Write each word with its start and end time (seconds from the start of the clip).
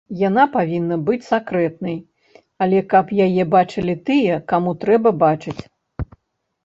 Яна 0.27 0.43
павінна 0.53 0.95
быць 1.09 1.19
сакрэтнай, 1.31 1.97
але, 2.67 2.79
каб 2.95 3.13
яе 3.29 3.43
бачылі 3.57 3.95
тыя, 4.11 4.41
каму 4.53 4.75
трэба 4.85 5.09
бачыць. 5.27 5.59